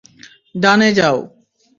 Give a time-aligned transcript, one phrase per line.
[0.55, 1.17] ডানে যাও।